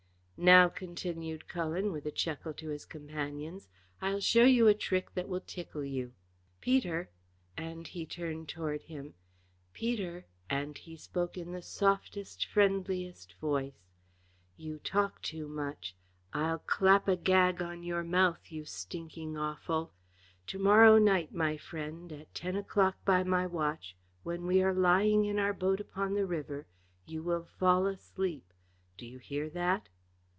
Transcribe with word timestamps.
"Now," 0.43 0.69
continued 0.69 1.47
Cullen, 1.47 1.91
with 1.91 2.07
a 2.07 2.11
chuckle 2.11 2.51
to 2.55 2.69
his 2.69 2.83
companions, 2.83 3.67
"I'll 4.01 4.19
show 4.19 4.43
you 4.43 4.67
a 4.67 4.73
trick 4.73 5.13
that 5.13 5.29
will 5.29 5.41
tickle 5.41 5.83
you. 5.85 6.13
Peter," 6.61 7.11
and 7.55 7.85
he 7.85 8.07
turned 8.07 8.49
toward 8.49 8.81
him. 8.81 9.13
"Peter," 9.73 10.25
and 10.49 10.79
he 10.79 10.97
spoke 10.97 11.37
in 11.37 11.51
the 11.51 11.61
softest, 11.61 12.47
friendliest 12.47 13.33
voice, 13.35 13.83
"you 14.57 14.79
talk 14.79 15.21
too 15.21 15.47
much. 15.47 15.95
I'll 16.33 16.57
clap 16.57 17.07
a 17.07 17.15
gag 17.15 17.61
on 17.61 17.83
your 17.83 18.01
mouth, 18.03 18.51
you 18.51 18.65
stinking 18.65 19.37
offal! 19.37 19.91
To 20.47 20.57
morrow 20.57 20.97
night, 20.97 21.31
my 21.31 21.55
friend, 21.55 22.11
at 22.11 22.33
ten 22.33 22.55
o'clock 22.55 22.97
by 23.05 23.21
my 23.21 23.45
watch, 23.45 23.95
when 24.23 24.47
we 24.47 24.63
are 24.63 24.73
lying 24.73 25.23
in 25.25 25.37
our 25.37 25.53
boat 25.53 25.79
upon 25.79 26.15
the 26.15 26.25
river, 26.25 26.65
you 27.05 27.21
will 27.21 27.45
fall 27.59 27.85
asleep. 27.85 28.51
Do 28.97 29.05
you 29.05 29.19
hear 29.19 29.47
that?" 29.51 29.87